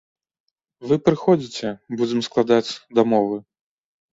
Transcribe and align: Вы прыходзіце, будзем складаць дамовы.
Вы 0.91 0.95
прыходзіце, 1.09 1.67
будзем 1.99 2.25
складаць 2.29 2.67
дамовы. 3.01 3.37